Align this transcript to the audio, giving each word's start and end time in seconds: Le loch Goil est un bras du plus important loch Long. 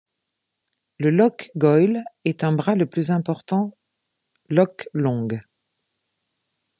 Le 0.97 1.11
loch 1.11 1.51
Goil 1.55 2.03
est 2.25 2.43
un 2.43 2.53
bras 2.53 2.73
du 2.73 2.87
plus 2.87 3.11
important 3.11 3.77
loch 4.49 4.89
Long. 4.95 5.27